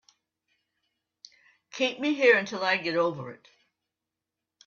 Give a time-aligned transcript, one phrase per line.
[1.73, 3.47] Keep me here until I get over it.